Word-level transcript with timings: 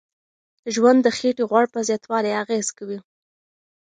ژوند 0.73 0.99
د 1.03 1.07
خېټې 1.17 1.43
غوړ 1.49 1.65
په 1.73 1.79
زیاتوالي 1.87 2.31
اغیز 2.41 2.67
کوي. 2.77 2.99